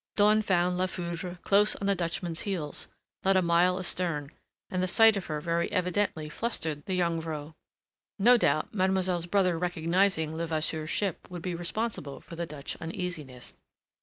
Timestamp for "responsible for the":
11.53-12.47